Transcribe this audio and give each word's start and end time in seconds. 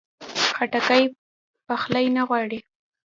خټکی 0.53 1.03
پخلی 1.67 2.05
نه 2.15 2.21
غواړي. 2.27 2.59